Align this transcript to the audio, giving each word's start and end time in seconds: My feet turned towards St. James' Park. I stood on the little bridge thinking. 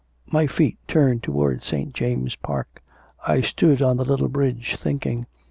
My 0.31 0.47
feet 0.47 0.79
turned 0.87 1.21
towards 1.21 1.63
St. 1.67 1.93
James' 1.93 2.35
Park. 2.35 2.81
I 3.27 3.41
stood 3.41 3.83
on 3.83 3.97
the 3.97 4.03
little 4.03 4.29
bridge 4.29 4.75
thinking. 4.75 5.27